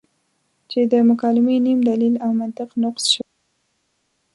[0.69, 3.41] چې د مکالمې نیم دلیل او منطق نقص شوی دی.